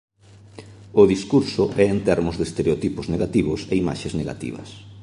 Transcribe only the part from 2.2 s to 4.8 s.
de estereotipos negativos e imaxes negativas.